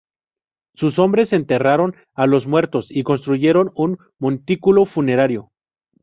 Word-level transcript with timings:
Sus 0.73 0.97
hombres 0.97 1.31
enterraron 1.31 1.95
a 2.15 2.25
los 2.25 2.47
muertos 2.47 2.87
y 2.89 3.03
construyeron 3.03 3.71
un 3.75 3.99
montículo 4.17 4.85
funerario. 4.85 5.51